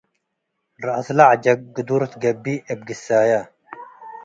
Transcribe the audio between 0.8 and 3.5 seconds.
ረአስለ ዐጀግ ግዱር ትገብእ እብ ግሳየ